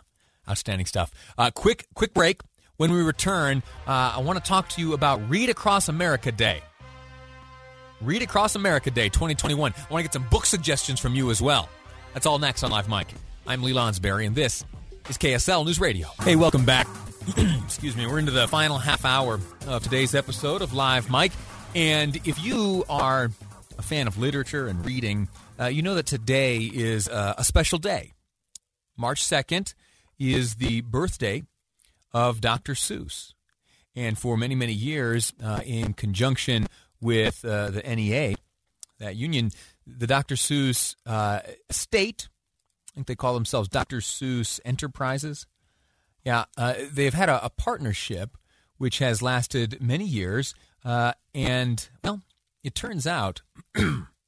Outstanding 0.47 0.85
stuff. 0.85 1.11
Uh, 1.37 1.49
quick, 1.51 1.87
quick 1.95 2.13
break. 2.13 2.41
When 2.77 2.91
we 2.91 3.01
return, 3.01 3.63
uh, 3.87 4.13
I 4.15 4.21
want 4.21 4.43
to 4.43 4.47
talk 4.47 4.69
to 4.69 4.81
you 4.81 4.93
about 4.93 5.29
Read 5.29 5.49
Across 5.49 5.89
America 5.89 6.31
Day. 6.31 6.61
Read 8.01 8.21
Across 8.23 8.55
America 8.55 8.89
Day 8.89 9.09
2021. 9.09 9.73
I 9.75 9.93
want 9.93 9.99
to 9.99 10.03
get 10.03 10.13
some 10.13 10.27
book 10.29 10.45
suggestions 10.45 10.99
from 10.99 11.15
you 11.15 11.29
as 11.29 11.41
well. 11.41 11.69
That's 12.13 12.25
all 12.25 12.39
next 12.39 12.63
on 12.63 12.71
Live 12.71 12.89
Mic. 12.89 13.07
I'm 13.45 13.61
Lee 13.61 13.73
Lonsberry, 13.73 14.25
and 14.25 14.35
this 14.35 14.65
is 15.09 15.17
KSL 15.17 15.65
News 15.65 15.79
Radio. 15.79 16.07
Hey, 16.21 16.35
welcome 16.35 16.65
back. 16.65 16.87
Excuse 17.63 17.95
me. 17.95 18.07
We're 18.07 18.17
into 18.17 18.31
the 18.31 18.47
final 18.47 18.79
half 18.79 19.05
hour 19.05 19.39
of 19.67 19.83
today's 19.83 20.15
episode 20.15 20.63
of 20.63 20.73
Live 20.73 21.11
Mic. 21.11 21.31
And 21.75 22.15
if 22.27 22.43
you 22.43 22.83
are 22.89 23.29
a 23.77 23.81
fan 23.83 24.07
of 24.07 24.17
literature 24.17 24.65
and 24.67 24.83
reading, 24.83 25.27
uh, 25.59 25.67
you 25.67 25.83
know 25.83 25.93
that 25.93 26.07
today 26.07 26.57
is 26.57 27.07
uh, 27.07 27.35
a 27.37 27.43
special 27.43 27.77
day. 27.77 28.13
March 28.97 29.21
2nd 29.21 29.75
is 30.17 30.55
the 30.55 30.81
birthday 30.81 31.43
of 32.11 32.41
Dr. 32.41 32.73
Seuss. 32.73 33.33
And 33.95 34.17
for 34.17 34.35
many, 34.35 34.55
many 34.55 34.73
years, 34.73 35.31
uh, 35.43 35.61
in 35.63 35.93
conjunction 35.93 36.65
with 37.01 37.45
uh, 37.45 37.69
the 37.69 37.83
NEA, 37.83 38.33
that 38.97 39.15
union, 39.15 39.51
the 39.85 40.07
Dr. 40.07 40.33
Seuss 40.33 40.95
uh, 41.05 41.41
state, 41.69 42.29
I 42.89 42.95
think 42.95 43.05
they 43.05 43.15
call 43.15 43.35
themselves 43.35 43.69
Dr. 43.69 43.97
Seuss 43.97 44.59
Enterprises. 44.65 45.45
Yeah, 46.23 46.45
uh, 46.57 46.75
they've 46.91 47.13
had 47.13 47.29
a, 47.29 47.45
a, 47.45 47.49
partnership 47.49 48.37
which 48.77 48.99
has 48.99 49.21
lasted 49.21 49.77
many 49.81 50.05
years. 50.05 50.53
Uh, 50.83 51.13
and, 51.33 51.87
well, 52.03 52.21
it 52.63 52.75
turns 52.75 53.05
out 53.07 53.41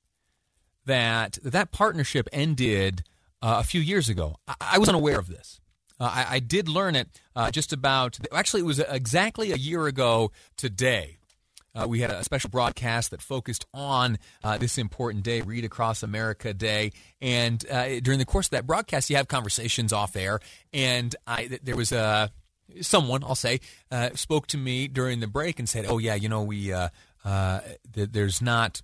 that 0.85 1.39
that 1.43 1.71
partnership 1.71 2.27
ended 2.31 3.03
uh, 3.41 3.57
a 3.59 3.63
few 3.63 3.81
years 3.81 4.09
ago. 4.09 4.37
I, 4.47 4.55
I 4.59 4.77
was 4.77 4.89
unaware 4.89 5.19
of 5.19 5.27
this. 5.27 5.59
Uh, 5.99 6.05
I, 6.05 6.35
I, 6.35 6.39
did 6.39 6.67
learn 6.67 6.95
it 6.95 7.07
uh, 7.35 7.51
just 7.51 7.71
about, 7.71 8.17
actually, 8.31 8.61
it 8.61 8.65
was 8.65 8.79
exactly 8.79 9.51
a 9.51 9.55
year 9.55 9.85
ago 9.85 10.31
today. 10.57 11.17
Uh, 11.75 11.87
we 11.87 12.01
had 12.01 12.11
a 12.11 12.23
special 12.23 12.49
broadcast 12.49 13.11
that 13.11 13.21
focused 13.21 13.65
on 13.73 14.19
uh, 14.43 14.57
this 14.57 14.77
important 14.77 15.23
day, 15.23 15.41
Read 15.41 15.65
Across 15.65 16.03
America 16.03 16.53
Day. 16.53 16.91
And 17.19 17.65
uh, 17.69 17.99
during 17.99 18.19
the 18.19 18.25
course 18.25 18.47
of 18.47 18.51
that 18.51 18.67
broadcast, 18.67 19.09
you 19.09 19.15
have 19.15 19.27
conversations 19.27 19.91
off 19.91 20.15
air. 20.15 20.39
And 20.71 21.15
I, 21.25 21.59
there 21.63 21.75
was 21.75 21.91
a 21.91 22.31
someone, 22.81 23.23
I'll 23.23 23.35
say, 23.35 23.59
uh, 23.91 24.11
spoke 24.15 24.47
to 24.47 24.57
me 24.57 24.87
during 24.87 25.19
the 25.19 25.27
break 25.27 25.59
and 25.59 25.67
said, 25.67 25.85
"Oh 25.87 25.97
yeah, 25.97 26.15
you 26.15 26.29
know, 26.29 26.43
we 26.43 26.71
uh, 26.71 26.89
uh, 27.25 27.59
th- 27.93 28.09
there's 28.11 28.41
not. 28.41 28.81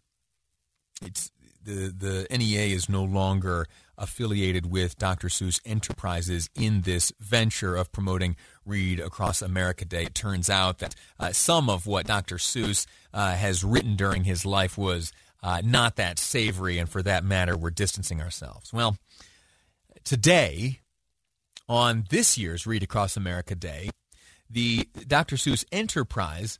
It's 1.01 1.31
the 1.63 1.93
the 1.95 2.27
NEA 2.35 2.75
is 2.75 2.89
no 2.89 3.03
longer." 3.03 3.67
Affiliated 3.99 4.71
with 4.71 4.97
Dr. 4.97 5.27
Seuss 5.27 5.59
Enterprises 5.65 6.49
in 6.55 6.81
this 6.81 7.11
venture 7.19 7.75
of 7.75 7.91
promoting 7.91 8.35
Read 8.65 8.99
Across 8.99 9.41
America 9.41 9.85
Day. 9.85 10.03
It 10.03 10.15
turns 10.15 10.49
out 10.49 10.79
that 10.79 10.95
uh, 11.19 11.31
some 11.31 11.69
of 11.69 11.85
what 11.85 12.07
Dr. 12.07 12.37
Seuss 12.37 12.87
uh, 13.13 13.33
has 13.35 13.63
written 13.63 13.95
during 13.95 14.23
his 14.23 14.45
life 14.45 14.77
was 14.77 15.11
uh, 15.43 15.61
not 15.63 15.97
that 15.97 16.17
savory, 16.17 16.77
and 16.77 16.89
for 16.89 17.03
that 17.03 17.23
matter, 17.23 17.55
we're 17.55 17.69
distancing 17.69 18.21
ourselves. 18.21 18.73
Well, 18.73 18.97
today, 20.03 20.79
on 21.67 22.05
this 22.09 22.37
year's 22.37 22.65
Read 22.65 22.83
Across 22.83 23.17
America 23.17 23.55
Day, 23.55 23.89
the 24.49 24.89
Dr. 25.07 25.35
Seuss 25.35 25.63
Enterprise 25.71 26.59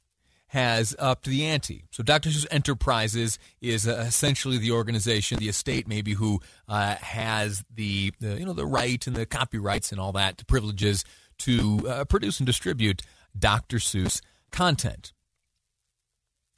has 0.50 0.96
upped 0.98 1.26
the 1.26 1.46
ante. 1.46 1.86
So 1.92 2.04
Dr. 2.04 2.30
Seuss 2.30 2.48
Enterprises 2.50 3.38
is 3.62 3.88
uh, 3.88 4.04
essentially 4.08 4.58
the 4.58 4.72
organization, 4.72 5.38
the 5.38 5.48
estate 5.48 5.88
maybe, 5.88 6.14
who 6.14 6.42
uh, 6.68 6.96
has 6.96 7.64
the, 7.74 8.12
the, 8.20 8.40
you 8.40 8.46
know 8.46 8.54
the 8.54 8.66
right 8.66 9.06
and 9.06 9.16
the 9.16 9.26
copyrights 9.26 9.92
and 9.92 10.02
all 10.02 10.12
that, 10.14 10.38
the 10.38 10.46
privileges 10.46 11.06
to 11.40 11.88
uh, 11.88 12.06
produce 12.06 12.40
and 12.40 12.48
distribute 12.48 13.04
Dr. 13.38 13.78
Seuss 13.78 14.22
content. 14.52 15.14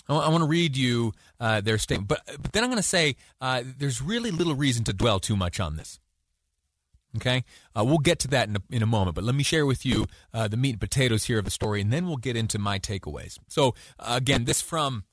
I, 0.08 0.16
I 0.16 0.30
want 0.30 0.42
to 0.42 0.48
read 0.48 0.78
you 0.78 1.12
uh, 1.42 1.60
their 1.60 1.78
statement, 1.78 2.08
but, 2.08 2.22
but 2.42 2.54
then 2.54 2.64
I'm 2.64 2.70
going 2.70 2.78
to 2.78 2.84
say 2.84 3.18
uh, 3.42 3.64
there's 3.78 4.02
really 4.02 4.32
little 4.32 4.56
reason 4.56 4.86
to 4.86 4.94
dwell 4.94 5.20
too 5.20 5.36
much 5.36 5.60
on 5.60 5.76
this. 5.76 6.00
Okay, 7.18 7.44
uh, 7.75 7.84
we'll 7.84 7.98
get 7.98 8.20
to 8.20 8.27
that 8.30 8.48
in 8.48 8.56
a, 8.56 8.62
in 8.70 8.82
a 8.82 8.86
moment, 8.86 9.15
but 9.15 9.25
let 9.25 9.36
me 9.36 9.44
share 9.44 9.65
with 9.65 9.86
you 9.86 10.06
uh, 10.34 10.48
the 10.48 10.56
meat 10.56 10.72
and 10.72 10.80
potatoes 10.80 11.25
here 11.25 11.39
of 11.39 11.46
the 11.46 11.51
story, 11.51 11.82
and 11.82 11.91
then 11.91 12.08
we'll 12.08 12.15
get 12.15 12.38
into 12.38 12.58
my 12.58 12.80
takeaways. 12.80 13.38
So, 13.50 13.75
uh, 14.00 14.13
again, 14.15 14.46
this 14.46 14.62
from 14.62 15.03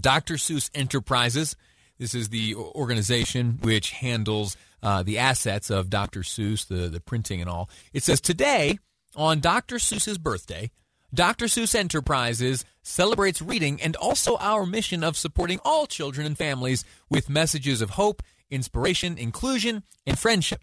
Dr. 0.00 0.34
Seuss 0.34 0.70
Enterprises. 0.74 1.56
This 1.98 2.14
is 2.14 2.28
the 2.28 2.54
organization 2.54 3.58
which 3.60 3.90
handles 3.90 4.56
uh, 4.82 5.02
the 5.02 5.18
assets 5.18 5.68
of 5.68 5.90
Dr. 5.90 6.20
Seuss, 6.20 6.66
the, 6.66 6.88
the 6.88 7.00
printing 7.00 7.40
and 7.40 7.50
all. 7.50 7.68
It 7.92 8.04
says 8.04 8.20
today, 8.20 8.78
on 9.16 9.40
Dr. 9.40 9.76
Seuss's 9.76 10.16
birthday, 10.16 10.70
Dr. 11.12 11.46
Seuss 11.46 11.74
Enterprises 11.74 12.64
celebrates 12.82 13.42
reading 13.42 13.82
and 13.82 13.96
also 13.96 14.36
our 14.36 14.64
mission 14.64 15.02
of 15.02 15.16
supporting 15.16 15.58
all 15.64 15.86
children 15.86 16.26
and 16.26 16.38
families 16.38 16.84
with 17.10 17.28
messages 17.28 17.80
of 17.80 17.90
hope, 17.90 18.22
inspiration, 18.50 19.18
inclusion, 19.18 19.82
and 20.06 20.18
friendship 20.18 20.62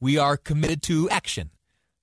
we 0.00 0.18
are 0.18 0.36
committed 0.36 0.82
to 0.82 1.08
action. 1.10 1.50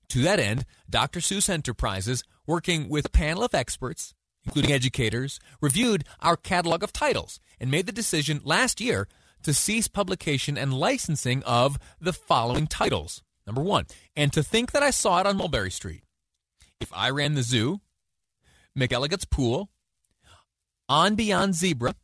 To 0.10 0.22
that 0.22 0.40
end, 0.40 0.66
Dr. 0.90 1.20
Seuss 1.20 1.50
Enterprises, 1.50 2.24
working 2.46 2.90
with 2.90 3.08
a 3.08 3.10
panel 3.10 3.44
of 3.44 3.56
experts, 3.56 4.14
including 4.46 4.72
educators, 4.72 5.40
reviewed 5.62 6.06
our 6.22 6.38
catalog 6.38 6.84
of 6.84 6.94
titles 6.94 7.40
and 7.60 7.72
made 7.72 7.86
the 7.86 7.92
decision 7.92 8.42
last 8.44 8.80
year 8.80 9.08
to 9.44 9.54
cease 9.54 9.88
publication 9.88 10.58
and 10.58 10.74
licensing 10.74 11.44
of 11.44 11.78
the 12.00 12.14
following 12.14 12.68
titles. 12.68 13.22
Number 13.46 13.62
one, 13.62 13.86
and 14.16 14.34
to 14.34 14.42
think 14.42 14.72
that 14.72 14.84
I 14.84 14.90
saw 14.90 15.20
it 15.20 15.28
on 15.28 15.38
Mulberry 15.38 15.72
Street. 15.72 16.04
If 16.82 16.92
I 16.94 17.10
ran 17.12 17.36
the 17.36 17.44
zoo, 17.44 17.80
McElligot's 18.78 19.26
Pool, 19.26 19.70
On 20.90 21.16
Beyond 21.16 21.54
Zebra, 21.56 21.96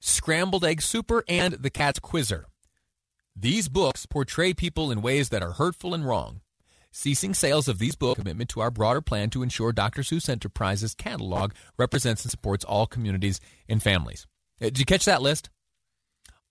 Scrambled 0.00 0.64
Egg 0.64 0.82
Super, 0.82 1.24
and 1.28 1.54
The 1.54 1.70
Cat's 1.70 2.00
Quizzer. 2.00 2.46
These 3.40 3.68
books 3.68 4.04
portray 4.04 4.52
people 4.52 4.90
in 4.90 5.00
ways 5.00 5.28
that 5.28 5.44
are 5.44 5.52
hurtful 5.52 5.94
and 5.94 6.04
wrong. 6.04 6.40
Ceasing 6.90 7.34
sales 7.34 7.68
of 7.68 7.78
these 7.78 7.94
books 7.94 8.18
commitment 8.18 8.50
to 8.50 8.60
our 8.60 8.72
broader 8.72 9.00
plan 9.00 9.30
to 9.30 9.44
ensure 9.44 9.72
Dr. 9.72 10.02
Seuss 10.02 10.28
Enterprises 10.28 10.92
catalog 10.92 11.52
represents 11.78 12.24
and 12.24 12.32
supports 12.32 12.64
all 12.64 12.88
communities 12.88 13.38
and 13.68 13.80
families. 13.80 14.26
Uh, 14.60 14.64
did 14.64 14.80
you 14.80 14.84
catch 14.84 15.04
that 15.04 15.22
list? 15.22 15.50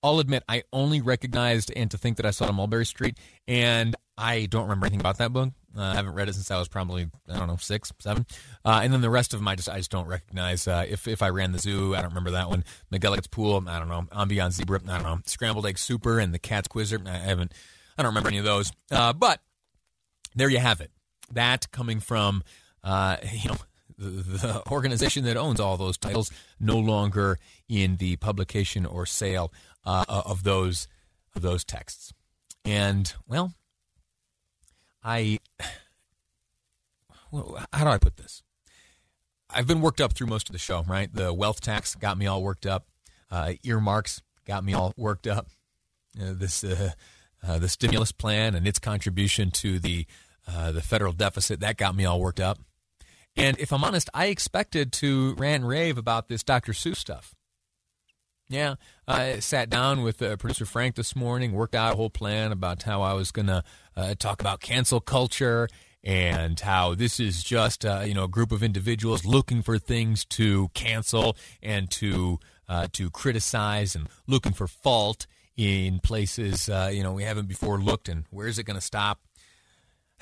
I'll 0.02 0.20
admit 0.20 0.46
I 0.48 0.64
only 0.72 1.02
recognized 1.02 1.74
and 1.76 1.92
to 1.92 1.98
think 1.98 2.16
that 2.18 2.26
I 2.26 2.32
saw 2.32 2.46
it 2.46 2.50
on 2.52 2.56
Mulberry 2.56 2.86
Street, 2.86 3.18
and 3.50 3.94
I 4.18 4.46
don't 4.46 4.64
remember 4.64 4.86
anything 4.86 5.02
about 5.02 5.18
that 5.18 5.34
book. 5.34 5.50
Uh, 5.78 5.82
I 5.82 5.96
haven't 5.96 6.14
read 6.14 6.28
it 6.28 6.34
since 6.34 6.50
I 6.50 6.58
was 6.58 6.68
probably 6.68 7.08
I 7.30 7.38
don't 7.38 7.48
know 7.48 7.58
six, 7.58 7.94
seven, 8.00 8.26
uh, 8.66 8.80
and 8.84 8.92
then 8.92 9.02
the 9.02 9.10
rest 9.10 9.34
of 9.34 9.40
them 9.40 9.48
I 9.48 9.56
just 9.56 9.70
I 9.70 9.78
just 9.78 9.92
don't 9.92 10.08
recognize. 10.08 10.68
Uh, 10.68 10.86
if 10.88 11.08
if 11.08 11.22
I 11.22 11.30
ran 11.30 11.52
the 11.52 11.60
zoo, 11.60 11.96
I 11.96 12.02
don't 12.02 12.10
remember 12.10 12.32
that 12.32 12.50
one. 12.50 12.64
McElligot's 12.92 13.28
Pool, 13.28 13.64
I 13.68 13.80
don't 13.80 13.90
know. 13.90 14.26
Beyond 14.26 14.54
Zebra, 14.54 14.82
I 14.88 14.94
don't 14.96 15.04
know. 15.04 15.20
Scrambled 15.26 15.66
Egg 15.66 15.78
Super 15.78 16.20
and 16.20 16.34
the 16.34 16.40
Cat's 16.40 16.68
Quizzer, 16.68 17.00
I 17.06 17.18
haven't. 17.18 17.54
I 17.98 18.04
don't 18.04 18.10
remember 18.10 18.30
any 18.30 18.40
of 18.40 18.46
those. 18.46 18.72
Uh, 18.92 19.14
but 19.14 19.42
there 20.36 20.50
you 20.50 20.60
have 20.60 20.82
it. 20.82 20.92
That 21.32 21.72
coming 21.72 22.00
from 22.00 22.44
uh, 22.84 23.18
you 23.32 23.50
know 23.50 23.58
the, 23.98 24.08
the, 24.08 24.72
organization 24.72 25.24
that 25.26 25.38
owns 25.38 25.60
all 25.60 25.78
those 25.78 25.98
titles 25.98 26.32
no 26.60 26.78
longer 26.78 27.38
in 27.68 27.98
the 27.98 28.16
publication 28.18 28.86
or 28.86 29.06
sale 29.06 29.52
uh, 29.86 30.06
of 30.08 30.44
those 30.44 30.88
of 31.36 31.42
those 31.42 31.64
texts. 31.64 32.14
And 32.66 33.14
well, 33.28 33.54
I 35.08 35.40
well, 37.32 37.66
how 37.72 37.86
do 37.86 37.90
I 37.90 37.98
put 37.98 38.18
this? 38.18 38.44
I've 39.50 39.66
been 39.66 39.82
worked 39.82 40.02
up 40.02 40.14
through 40.14 40.28
most 40.28 40.50
of 40.50 40.54
the 40.54 40.60
show, 40.60 40.84
right? 40.84 41.10
The 41.12 41.34
wealth 41.34 41.62
tax 41.62 41.96
got 41.96 42.18
me 42.18 42.28
all 42.28 42.44
worked 42.44 42.66
up. 42.66 42.88
Uh, 43.32 43.54
earmarks 43.64 44.22
got 44.46 44.66
me 44.66 44.74
all 44.74 44.94
worked 44.98 45.26
up. 45.26 45.48
Uh, 46.22 46.34
this 46.34 46.64
uh, 46.64 46.92
uh 47.42 47.58
the 47.58 47.70
stimulus 47.70 48.12
plan 48.12 48.54
and 48.54 48.68
its 48.68 48.80
contribution 48.80 49.50
to 49.52 49.80
the 49.80 50.06
uh, 50.48 50.72
the 50.74 50.82
federal 50.82 51.14
deficit 51.14 51.62
that 51.62 51.78
got 51.78 51.96
me 51.96 52.06
all 52.06 52.20
worked 52.20 52.40
up. 52.40 52.60
And 53.38 53.58
if 53.60 53.72
I'm 53.72 53.84
honest, 53.84 54.10
I 54.14 54.26
expected 54.26 54.92
to 54.94 55.36
rant 55.36 55.62
and 55.62 55.70
rave 55.70 55.98
about 55.98 56.28
this 56.28 56.44
Dr. 56.44 56.74
Seuss 56.74 56.98
stuff. 56.98 57.36
Yeah, 58.50 58.76
I 59.06 59.40
sat 59.40 59.70
down 59.70 60.04
with 60.04 60.22
uh, 60.22 60.38
producer 60.38 60.66
Frank 60.66 60.96
this 60.96 61.18
morning, 61.18 61.52
worked 61.52 61.76
out 61.76 61.94
a 61.94 61.96
whole 61.98 62.10
plan 62.10 62.54
about 62.54 62.84
how 62.84 63.02
I 63.02 63.12
was 63.12 63.32
going 63.32 63.48
to 63.48 63.62
uh, 63.96 64.16
talk 64.18 64.40
about 64.40 64.62
cancel 64.62 65.02
culture 65.02 65.68
and 66.02 66.58
how 66.58 66.96
this 66.96 67.20
is 67.20 67.44
just 67.44 67.86
uh, 67.86 68.04
you 68.06 68.14
know 68.14 68.24
a 68.24 68.30
group 68.30 68.54
of 68.54 68.64
individuals 68.64 69.26
looking 69.26 69.62
for 69.62 69.78
things 69.78 70.24
to 70.26 70.70
cancel 70.70 71.36
and 71.62 71.92
to 71.92 72.40
uh, 72.70 72.88
to 72.94 73.10
criticize 73.10 73.96
and 73.96 74.08
looking 74.28 74.54
for 74.54 74.68
fault 74.68 75.28
in 75.58 76.00
places 76.00 76.70
uh, 76.70 76.90
you 76.94 77.04
know 77.04 77.12
we 77.12 77.24
haven't 77.24 77.48
before 77.48 77.78
looked 77.78 78.08
and 78.08 78.24
where 78.30 78.48
is 78.48 78.58
it 78.58 78.64
going 78.64 78.76
to 78.76 78.82
stop? 78.82 79.20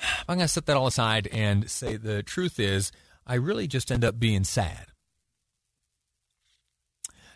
I'm 0.28 0.36
going 0.36 0.40
to 0.40 0.48
set 0.48 0.66
that 0.66 0.76
all 0.76 0.88
aside 0.88 1.28
and 1.30 1.70
say 1.70 1.96
the 1.96 2.24
truth 2.24 2.58
is 2.58 2.90
i 3.24 3.34
really 3.34 3.66
just 3.66 3.92
end 3.92 4.04
up 4.04 4.18
being 4.18 4.44
sad 4.44 4.86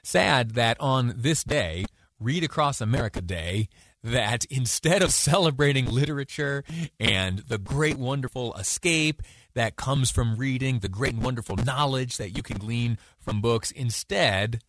sad 0.03 0.53
that 0.53 0.77
on 0.81 1.15
this 1.17 1.45
day 1.45 1.85
read 2.19 2.43
across 2.43 2.81
america 2.81 3.21
day 3.21 3.69
that 4.03 4.45
instead 4.47 5.03
of 5.03 5.13
celebrating 5.13 5.87
literature 5.87 6.65
and 6.99 7.41
the 7.41 7.59
great 7.59 7.99
wonderful 7.99 8.55
escape 8.55 9.23
that 9.55 9.77
comes 9.77 10.11
from 10.11 10.37
reading 10.37 10.79
the 10.79 10.89
great 10.89 11.13
and 11.15 11.23
wonderful 11.23 11.57
knowledge 11.57 12.17
that 12.17 12.37
you 12.37 12.43
can 12.43 12.59
glean 12.59 12.99
from 13.19 13.41
books 13.41 13.71
instead 13.71 14.63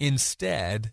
instead 0.00 0.92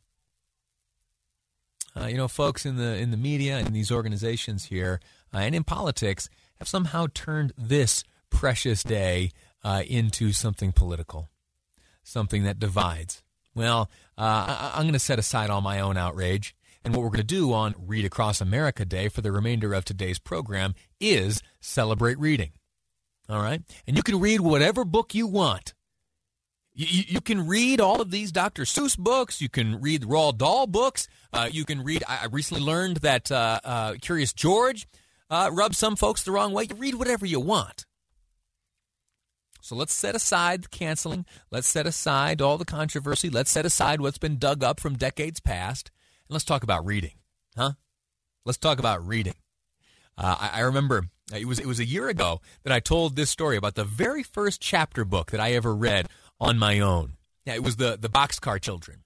uh, 2.00 2.06
you 2.06 2.18
know, 2.18 2.28
folks 2.28 2.66
in 2.66 2.78
the 2.78 2.98
in 2.98 3.12
the 3.12 3.18
media 3.18 3.58
and 3.58 3.76
these 3.76 3.92
organizations 3.92 4.66
here 4.66 5.00
uh, 5.34 5.40
and 5.40 5.56
in 5.56 5.64
politics 5.64 6.30
have 6.60 6.68
somehow 6.68 7.08
turned 7.14 7.54
this 7.58 8.04
precious 8.30 8.84
day 8.84 9.32
uh, 9.64 9.84
into 9.88 10.32
something 10.32 10.72
political, 10.72 11.30
something 12.04 12.44
that 12.44 12.60
divides. 12.60 13.24
Well, 13.60 13.90
uh, 14.18 14.72
I'm 14.74 14.84
going 14.84 14.94
to 14.94 15.00
set 15.00 15.20
aside 15.20 15.50
all 15.50 15.60
my 15.60 15.82
own 15.82 15.98
outrage. 15.98 16.56
And 16.86 16.96
what 16.96 17.04
we're 17.04 17.10
going 17.10 17.18
to 17.18 17.24
do 17.26 17.52
on 17.52 17.76
Read 17.78 18.06
Across 18.06 18.40
America 18.40 18.86
Day 18.86 19.10
for 19.10 19.20
the 19.20 19.34
remainder 19.34 19.74
of 19.74 19.84
today's 19.84 20.18
program 20.18 20.76
is 21.02 21.42
celebrate 21.60 22.18
reading. 22.20 22.52
All 23.28 23.42
right? 23.42 23.62
And 23.86 23.98
you 23.98 24.02
can 24.02 24.22
read 24.22 24.40
whatever 24.40 24.86
book 24.86 25.14
you 25.14 25.28
want. 25.28 25.74
You, 26.74 27.20
can 27.20 27.48
read 27.48 27.82
all 27.82 28.00
of 28.00 28.12
these 28.12 28.32
Dr. 28.32 28.64
Seuss 28.64 28.98
books. 28.98 29.42
You 29.42 29.50
can 29.50 29.82
read 29.82 30.04
Roald 30.04 30.38
Dahl 30.38 30.66
books. 30.66 31.10
Uh, 31.34 31.50
you 31.52 31.66
can 31.66 31.84
read. 31.84 32.02
I, 32.08 32.28
recently 32.32 32.64
learned 32.64 32.98
that 32.98 33.30
uh, 33.30 33.60
uh, 33.66 33.94
Curious 34.02 34.32
George 34.32 34.88
uh, 35.30 35.50
rubs 35.52 35.78
some 35.78 35.98
folks 35.98 36.24
the 36.24 36.32
wrong 36.32 36.54
way. 36.54 36.68
You 36.70 36.78
read 36.78 36.96
whatever 36.96 37.26
you 37.26 37.42
want. 37.42 37.86
So 39.62 39.76
let's 39.76 39.94
set 39.94 40.16
aside 40.16 40.64
the 40.64 40.70
canceling. 40.70 41.26
Let's 41.52 41.68
set 41.68 41.86
aside 41.86 42.42
all 42.42 42.58
the 42.58 42.66
controversy. 42.66 43.30
Let's 43.30 43.52
set 43.52 43.66
aside 43.66 44.02
what's 44.02 44.18
been 44.18 44.38
dug 44.38 44.64
up 44.64 44.80
from 44.80 44.96
decades 44.96 45.40
past. 45.40 45.92
And 46.28 46.34
let's 46.34 46.46
talk 46.46 46.64
about 46.64 46.86
reading. 46.86 47.14
Huh? 47.58 47.74
Let's 48.46 48.58
talk 48.58 48.80
about 48.80 49.06
reading. 49.06 49.36
Uh, 50.18 50.36
I, 50.40 50.50
I 50.56 50.60
remember 50.62 51.06
it 51.34 51.46
was 51.46 51.60
it 51.60 51.66
was 51.66 51.80
a 51.80 51.86
year 51.86 52.10
ago 52.10 52.42
that 52.64 52.74
I 52.74 52.80
told 52.80 53.16
this 53.16 53.30
story 53.30 53.58
about 53.58 53.76
the 53.76 53.84
very 53.84 54.24
first 54.24 54.62
chapter 54.62 55.06
book 55.06 55.32
that 55.32 55.40
I 55.40 55.54
ever 55.54 55.76
read 55.76 56.08
on 56.40 56.58
my 56.58 56.80
own. 56.80 57.14
Yeah, 57.46 57.56
it 57.56 57.64
was 57.64 57.76
the 57.76 57.98
the 58.00 58.10
Boxcar 58.10 58.62
Children. 58.62 59.04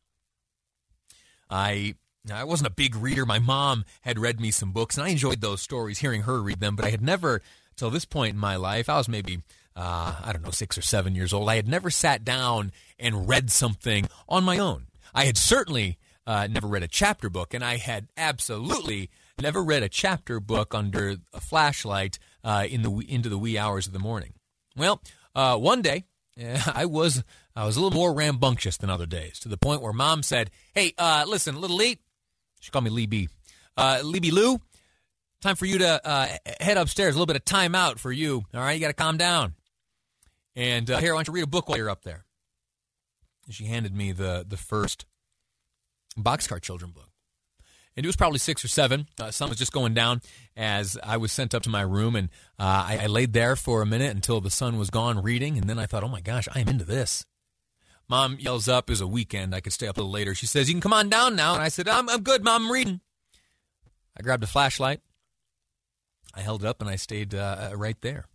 I 1.50 1.96
I 2.32 2.46
wasn't 2.46 2.68
a 2.68 2.74
big 2.74 2.96
reader. 2.96 3.26
My 3.26 3.40
mom 3.40 3.86
had 4.02 4.18
read 4.18 4.40
me 4.40 4.52
some 4.52 4.72
books, 4.72 4.98
and 4.98 5.06
I 5.06 5.10
enjoyed 5.10 5.42
those 5.42 5.62
stories, 5.62 6.00
hearing 6.00 6.22
her 6.24 6.42
read 6.42 6.60
them. 6.62 6.76
But 6.76 6.86
I 6.86 6.90
had 6.90 7.02
never, 7.02 7.42
till 7.76 7.90
this 7.90 8.06
point 8.06 8.34
in 8.34 8.40
my 8.40 8.56
life, 8.56 8.88
I 8.88 8.98
was 8.98 9.10
maybe 9.10 9.40
uh, 9.76 10.16
I 10.24 10.32
don't 10.32 10.44
know 10.44 10.52
six 10.52 10.78
or 10.78 10.82
seven 10.82 11.16
years 11.16 11.34
old. 11.34 11.50
I 11.50 11.56
had 11.56 11.68
never 11.68 11.90
sat 11.90 12.24
down 12.24 12.72
and 13.00 13.28
read 13.28 13.52
something 13.52 14.08
on 14.30 14.44
my 14.44 14.58
own. 14.58 14.88
I 15.14 15.26
had 15.26 15.38
certainly 15.38 15.98
uh, 16.26 16.48
never 16.48 16.68
read 16.68 16.84
a 16.84 16.88
chapter 16.88 17.30
book, 17.30 17.54
and 17.54 17.64
I 17.64 17.78
had 17.78 18.08
absolutely 18.18 19.10
never 19.42 19.64
read 19.64 19.84
a 19.84 19.90
chapter 19.90 20.40
book 20.40 20.74
under 20.74 21.18
a 21.34 21.40
flashlight 21.40 22.20
uh, 22.44 22.66
in 22.70 22.82
the 22.82 22.92
into 23.08 23.30
the 23.30 23.38
wee 23.38 23.58
hours 23.58 23.88
of 23.88 23.94
the 23.94 24.00
morning. 24.00 24.34
Well, 24.76 25.02
uh, 25.36 25.58
one 25.58 25.82
day 25.82 26.06
I 26.74 26.86
was 26.86 27.24
I 27.56 27.66
was 27.66 27.78
a 27.78 27.82
little 27.82 27.98
more 27.98 28.14
rambunctious 28.14 28.78
than 28.78 28.90
other 28.90 29.06
days, 29.06 29.40
to 29.40 29.50
the 29.50 29.58
point 29.58 29.82
where 29.82 29.94
Mom 29.94 30.24
said, 30.24 30.52
"Hey, 30.74 30.94
uh, 30.98 31.26
listen, 31.28 31.60
little 31.60 31.78
Lee," 31.78 32.00
she 32.60 32.72
called 32.72 32.86
me 32.86 32.90
Lee 32.90 33.06
B. 33.06 33.30
Uh, 33.76 34.02
Lee 34.04 34.20
B. 34.20 34.32
Lou, 34.32 34.60
time 35.42 35.56
for 35.56 35.66
you 35.66 35.80
to 35.80 36.08
uh, 36.08 36.28
head 36.60 36.78
upstairs. 36.78 37.16
A 37.16 37.18
little 37.18 37.26
bit 37.26 37.36
of 37.36 37.46
time 37.46 37.76
out 37.76 38.00
for 38.00 38.12
you. 38.12 38.44
All 38.54 38.62
right, 38.62 38.74
you 38.74 38.80
got 38.80 38.88
to 38.88 38.94
calm 38.94 39.18
down. 39.18 39.56
And 40.56 40.90
uh, 40.90 41.00
here, 41.00 41.14
why 41.14 41.20
don't 41.20 41.28
you 41.28 41.34
read 41.34 41.44
a 41.44 41.48
book 41.48 41.68
while 41.68 41.78
you're 41.78 41.90
up 41.90 42.04
there? 42.04 42.26
And 43.46 43.56
she 43.56 43.66
handed 43.66 43.96
me 43.96 44.12
the 44.12 44.46
the 44.48 44.58
first 44.58 45.06
Boxcar 46.18 46.62
Children 46.62 46.92
book 46.92 47.14
and 47.96 48.06
it 48.06 48.08
was 48.08 48.16
probably 48.16 48.40
six 48.40 48.64
or 48.66 48.68
seven. 48.68 49.08
Uh, 49.20 49.32
sun 49.32 49.50
was 49.50 49.58
just 49.58 49.72
going 49.72 49.94
down 49.94 50.22
as 50.56 50.98
I 51.04 51.18
was 51.18 51.32
sent 51.32 51.54
up 51.54 51.64
to 51.64 51.70
my 51.70 51.82
room, 51.82 52.16
and 52.16 52.30
uh, 52.60 52.86
I, 52.88 53.00
I, 53.04 53.06
laid 53.08 53.34
there 53.34 53.56
for 53.56 53.82
a 53.82 53.86
minute 53.86 54.16
until 54.16 54.42
the 54.42 54.50
sun 54.50 54.78
was 54.78 54.90
gone 54.90 55.22
reading, 55.22 55.58
and 55.58 55.70
then 55.70 55.80
I 55.80 55.86
thought, 55.86 56.04
oh 56.04 56.10
my 56.10 56.22
gosh, 56.22 56.48
I 56.54 56.60
am 56.60 56.68
into 56.68 56.86
this. 56.86 57.26
Mom 58.10 58.38
yells 58.40 58.68
up, 58.68 58.90
was 58.90 59.02
a 59.02 59.08
weekend, 59.08 59.56
I 59.56 59.62
could 59.62 59.74
stay 59.74 59.88
up 59.88 59.98
a 59.98 60.02
little 60.02 60.12
later. 60.12 60.36
She 60.36 60.46
says, 60.46 60.68
you 60.68 60.74
can 60.74 60.82
come 60.82 60.94
on 60.94 61.10
down 61.10 61.36
now, 61.36 61.54
and 61.54 61.62
I 61.62 61.70
said, 61.70 61.88
I'm, 61.88 62.10
I'm 62.10 62.22
good, 62.22 62.44
Mom, 62.44 62.64
I'm 62.64 62.72
reading. 62.72 63.02
I 64.18 64.22
grabbed 64.22 64.44
a 64.44 64.48
flashlight, 64.48 65.02
I 66.36 66.42
held 66.42 66.64
it 66.64 66.68
up, 66.68 66.82
and 66.82 66.90
I 66.90 66.96
stayed 66.96 67.34
uh, 67.36 67.72
right 67.76 68.00
there. 68.02 68.26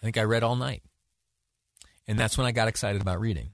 I 0.00 0.04
think 0.04 0.18
I 0.18 0.22
read 0.22 0.42
all 0.42 0.56
night. 0.56 0.82
And 2.06 2.18
that's 2.18 2.36
when 2.36 2.46
I 2.46 2.52
got 2.52 2.68
excited 2.68 3.00
about 3.00 3.20
reading 3.20 3.50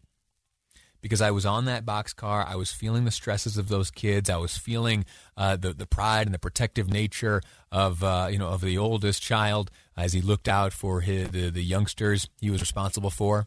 because 1.01 1.21
I 1.21 1.31
was 1.31 1.47
on 1.47 1.67
that 1.67 1.85
boxcar. 1.85 2.47
I 2.47 2.57
was 2.57 2.73
feeling 2.73 3.05
the 3.05 3.11
stresses 3.11 3.57
of 3.57 3.69
those 3.69 3.91
kids. 3.91 4.29
I 4.29 4.37
was 4.37 4.57
feeling 4.57 5.05
uh, 5.37 5.57
the 5.57 5.73
the 5.73 5.87
pride 5.87 6.27
and 6.27 6.35
the 6.35 6.39
protective 6.39 6.89
nature 6.91 7.41
of 7.71 8.03
uh, 8.03 8.29
you 8.31 8.39
know 8.39 8.49
of 8.49 8.61
the 8.61 8.79
oldest 8.79 9.23
child 9.23 9.71
as 9.97 10.13
he 10.13 10.21
looked 10.21 10.49
out 10.49 10.73
for 10.73 11.01
his, 11.01 11.29
the 11.29 11.51
the 11.51 11.63
youngsters 11.63 12.29
he 12.41 12.51
was 12.51 12.61
responsible 12.61 13.11
for. 13.11 13.47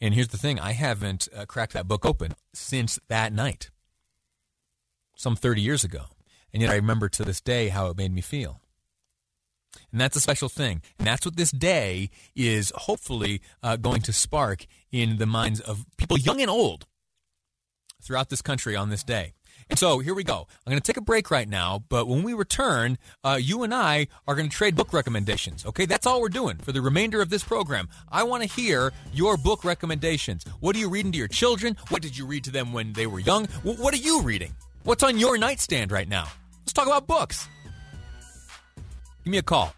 And 0.00 0.14
here's 0.14 0.28
the 0.28 0.38
thing: 0.38 0.58
I 0.58 0.72
haven't 0.72 1.28
uh, 1.36 1.44
cracked 1.46 1.74
that 1.74 1.88
book 1.88 2.04
open 2.04 2.34
since 2.54 2.98
that 3.08 3.32
night, 3.32 3.70
some 5.14 5.36
30 5.36 5.60
years 5.60 5.84
ago, 5.84 6.06
and 6.52 6.62
yet 6.62 6.70
I 6.70 6.76
remember 6.76 7.08
to 7.10 7.24
this 7.24 7.40
day 7.40 7.68
how 7.68 7.88
it 7.88 7.96
made 7.96 8.12
me 8.12 8.22
feel. 8.22 8.60
And 9.92 10.00
that's 10.00 10.16
a 10.16 10.20
special 10.20 10.48
thing. 10.48 10.82
And 10.98 11.06
that's 11.06 11.24
what 11.24 11.36
this 11.36 11.50
day 11.50 12.10
is 12.34 12.72
hopefully 12.74 13.40
uh, 13.62 13.76
going 13.76 14.02
to 14.02 14.12
spark 14.12 14.66
in 14.92 15.18
the 15.18 15.26
minds 15.26 15.60
of 15.60 15.84
people 15.96 16.18
young 16.18 16.40
and 16.40 16.50
old 16.50 16.86
throughout 18.02 18.30
this 18.30 18.42
country 18.42 18.76
on 18.76 18.90
this 18.90 19.02
day. 19.02 19.34
And 19.68 19.78
so 19.78 20.00
here 20.00 20.14
we 20.14 20.24
go. 20.24 20.48
I'm 20.66 20.70
going 20.70 20.80
to 20.80 20.86
take 20.86 20.96
a 20.96 21.02
break 21.02 21.30
right 21.30 21.48
now, 21.48 21.84
but 21.88 22.08
when 22.08 22.24
we 22.24 22.34
return, 22.34 22.98
uh, 23.22 23.38
you 23.40 23.62
and 23.62 23.72
I 23.72 24.08
are 24.26 24.34
going 24.34 24.48
to 24.48 24.54
trade 24.54 24.74
book 24.74 24.92
recommendations. 24.92 25.64
Okay, 25.64 25.86
that's 25.86 26.06
all 26.06 26.20
we're 26.20 26.28
doing 26.28 26.56
for 26.56 26.72
the 26.72 26.80
remainder 26.80 27.22
of 27.22 27.30
this 27.30 27.44
program. 27.44 27.88
I 28.10 28.24
want 28.24 28.42
to 28.42 28.48
hear 28.48 28.92
your 29.12 29.36
book 29.36 29.64
recommendations. 29.64 30.44
What 30.58 30.74
are 30.74 30.80
you 30.80 30.88
reading 30.88 31.12
to 31.12 31.18
your 31.18 31.28
children? 31.28 31.76
What 31.88 32.02
did 32.02 32.18
you 32.18 32.26
read 32.26 32.42
to 32.44 32.50
them 32.50 32.72
when 32.72 32.94
they 32.94 33.06
were 33.06 33.20
young? 33.20 33.46
what 33.62 33.94
are 33.94 33.98
you 33.98 34.22
reading? 34.22 34.54
What's 34.82 35.04
on 35.04 35.18
your 35.18 35.38
nightstand 35.38 35.92
right 35.92 36.08
now? 36.08 36.26
Let's 36.62 36.72
talk 36.72 36.86
about 36.86 37.06
books. 37.06 37.48
Give 39.24 39.30
me 39.30 39.38
a 39.38 39.42
call. 39.42 39.74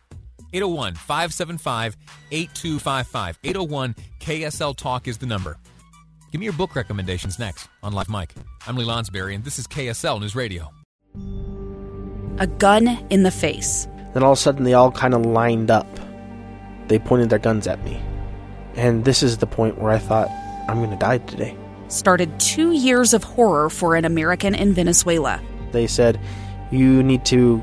801 0.52 0.94
575 0.94 1.96
8255. 2.30 3.38
801 3.42 3.94
KSL 4.20 4.76
Talk 4.76 5.08
is 5.08 5.18
the 5.18 5.26
number. 5.26 5.56
Give 6.30 6.38
me 6.38 6.44
your 6.44 6.52
book 6.54 6.76
recommendations 6.76 7.38
next 7.38 7.68
on 7.82 7.92
Live 7.92 8.08
Mic. 8.08 8.34
I'm 8.66 8.76
Lee 8.76 8.84
Lonsberry, 8.84 9.34
and 9.34 9.44
this 9.44 9.58
is 9.58 9.66
KSL 9.66 10.20
News 10.20 10.36
Radio. 10.36 10.70
A 12.38 12.46
gun 12.46 12.88
in 13.10 13.22
the 13.22 13.30
face. 13.30 13.88
Then 14.14 14.22
all 14.22 14.32
of 14.32 14.38
a 14.38 14.40
sudden, 14.40 14.64
they 14.64 14.74
all 14.74 14.90
kind 14.90 15.14
of 15.14 15.26
lined 15.26 15.70
up. 15.70 15.86
They 16.88 16.98
pointed 16.98 17.28
their 17.28 17.38
guns 17.38 17.66
at 17.66 17.84
me. 17.84 18.00
And 18.76 19.04
this 19.04 19.22
is 19.22 19.38
the 19.38 19.46
point 19.46 19.78
where 19.78 19.92
I 19.92 19.98
thought, 19.98 20.28
I'm 20.68 20.78
going 20.78 20.90
to 20.90 20.96
die 20.96 21.18
today. 21.18 21.56
Started 21.88 22.38
two 22.40 22.72
years 22.72 23.12
of 23.12 23.24
horror 23.24 23.68
for 23.68 23.96
an 23.96 24.04
American 24.04 24.54
in 24.54 24.72
Venezuela. 24.72 25.40
They 25.72 25.86
said, 25.86 26.20
You 26.70 27.02
need 27.02 27.24
to 27.26 27.62